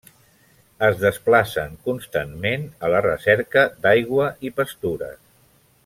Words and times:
Es 0.85 0.95
desplacen 1.01 1.75
constantment 1.89 2.65
a 2.87 2.91
la 2.95 3.03
recerca 3.09 3.67
d'aigua 3.85 4.31
i 4.49 4.53
pastures. 4.63 5.19